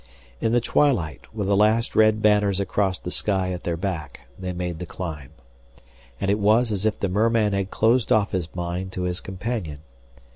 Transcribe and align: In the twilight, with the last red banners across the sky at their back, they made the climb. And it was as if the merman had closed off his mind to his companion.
In 0.39 0.51
the 0.51 0.61
twilight, 0.61 1.31
with 1.31 1.45
the 1.45 1.55
last 1.55 1.95
red 1.95 2.23
banners 2.23 2.59
across 2.59 2.97
the 2.97 3.11
sky 3.11 3.51
at 3.51 3.65
their 3.65 3.77
back, 3.77 4.21
they 4.39 4.51
made 4.51 4.79
the 4.79 4.87
climb. 4.87 5.29
And 6.19 6.31
it 6.31 6.39
was 6.39 6.71
as 6.71 6.87
if 6.87 6.99
the 6.99 7.07
merman 7.07 7.53
had 7.53 7.69
closed 7.69 8.11
off 8.11 8.31
his 8.31 8.47
mind 8.55 8.93
to 8.93 9.03
his 9.03 9.21
companion. 9.21 9.77